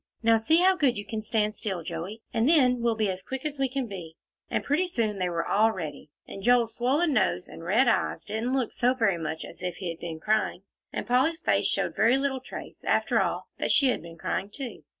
[0.23, 3.45] Now see how good you can stand still, Joey, and then we'll be as quick
[3.45, 4.15] as we can be."
[4.49, 8.53] And pretty soon they were all ready, and Joel's swollen nose and red eyes didn't
[8.53, 12.17] look so very much as if he had been crying, and Polly's face showed very
[12.17, 14.81] little trace, after all, that she had been crying, too.